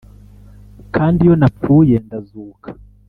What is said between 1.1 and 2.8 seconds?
iyo napfuye ndazuka